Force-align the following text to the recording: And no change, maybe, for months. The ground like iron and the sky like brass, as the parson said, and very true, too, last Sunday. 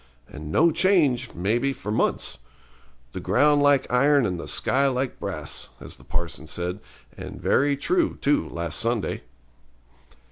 And 0.27 0.51
no 0.51 0.71
change, 0.71 1.35
maybe, 1.35 1.73
for 1.73 1.91
months. 1.91 2.39
The 3.11 3.19
ground 3.19 3.61
like 3.61 3.85
iron 3.93 4.25
and 4.25 4.39
the 4.39 4.47
sky 4.47 4.87
like 4.87 5.19
brass, 5.19 5.69
as 5.79 5.97
the 5.97 6.03
parson 6.03 6.47
said, 6.47 6.79
and 7.15 7.39
very 7.39 7.77
true, 7.77 8.17
too, 8.19 8.49
last 8.49 8.79
Sunday. 8.79 9.21